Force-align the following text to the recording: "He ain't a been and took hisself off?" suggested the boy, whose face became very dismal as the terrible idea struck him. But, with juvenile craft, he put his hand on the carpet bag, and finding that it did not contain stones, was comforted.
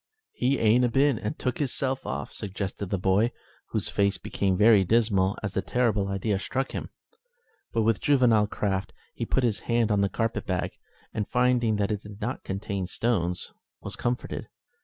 "He 0.33 0.57
ain't 0.57 0.83
a 0.83 0.89
been 0.89 1.19
and 1.19 1.37
took 1.37 1.59
hisself 1.59 2.07
off?" 2.07 2.33
suggested 2.33 2.89
the 2.89 2.97
boy, 2.97 3.31
whose 3.69 3.87
face 3.87 4.17
became 4.17 4.57
very 4.57 4.83
dismal 4.83 5.37
as 5.43 5.53
the 5.53 5.61
terrible 5.61 6.07
idea 6.07 6.39
struck 6.39 6.71
him. 6.71 6.89
But, 7.71 7.83
with 7.83 8.01
juvenile 8.01 8.47
craft, 8.47 8.93
he 9.13 9.27
put 9.27 9.43
his 9.43 9.59
hand 9.69 9.91
on 9.91 10.01
the 10.01 10.09
carpet 10.09 10.47
bag, 10.47 10.71
and 11.13 11.27
finding 11.27 11.75
that 11.75 11.91
it 11.91 12.01
did 12.01 12.19
not 12.19 12.43
contain 12.43 12.87
stones, 12.87 13.51
was 13.81 13.95
comforted. 13.95 14.47